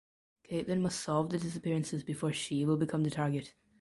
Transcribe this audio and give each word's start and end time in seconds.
Caitlin 0.47 0.81
must 0.81 0.99
solve 1.01 1.29
the 1.29 1.37
disappearances 1.37 2.03
before 2.03 2.33
she 2.33 2.65
will 2.65 2.75
become 2.75 3.03
the 3.03 3.11
target. 3.11 3.53